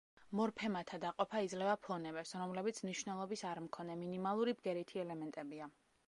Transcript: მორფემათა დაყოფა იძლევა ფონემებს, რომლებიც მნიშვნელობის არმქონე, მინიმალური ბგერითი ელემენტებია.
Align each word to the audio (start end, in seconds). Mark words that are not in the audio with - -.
მორფემათა 0.37 0.97
დაყოფა 1.01 1.41
იძლევა 1.47 1.73
ფონემებს, 1.87 2.31
რომლებიც 2.41 2.79
მნიშვნელობის 2.85 3.43
არმქონე, 3.49 3.97
მინიმალური 4.05 4.55
ბგერითი 4.63 5.03
ელემენტებია. 5.05 5.69